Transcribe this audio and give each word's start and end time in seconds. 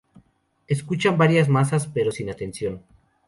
Escuchan 0.65 1.19
varias 1.19 1.47
masas, 1.47 1.85
pero 1.85 2.11
sin 2.11 2.31
atención. 2.31 2.81